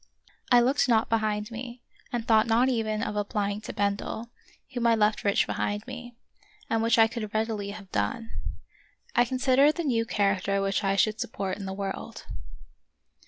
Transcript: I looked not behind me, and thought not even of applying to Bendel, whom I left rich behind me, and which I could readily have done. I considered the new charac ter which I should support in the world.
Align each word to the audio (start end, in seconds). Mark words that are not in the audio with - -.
I 0.51 0.61
looked 0.61 0.89
not 0.89 1.09
behind 1.09 1.51
me, 1.51 1.83
and 2.11 2.25
thought 2.27 2.47
not 2.47 2.69
even 2.69 3.03
of 3.03 3.15
applying 3.15 3.61
to 3.61 3.71
Bendel, 3.71 4.31
whom 4.73 4.87
I 4.87 4.95
left 4.95 5.23
rich 5.23 5.45
behind 5.45 5.85
me, 5.85 6.15
and 6.71 6.81
which 6.81 6.97
I 6.97 7.05
could 7.05 7.31
readily 7.35 7.69
have 7.69 7.91
done. 7.91 8.31
I 9.15 9.25
considered 9.25 9.75
the 9.75 9.83
new 9.83 10.03
charac 10.03 10.45
ter 10.45 10.59
which 10.59 10.83
I 10.83 10.95
should 10.95 11.19
support 11.21 11.57
in 11.59 11.67
the 11.67 11.71
world. 11.73 12.25